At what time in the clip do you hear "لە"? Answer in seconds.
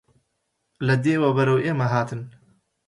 0.87-0.95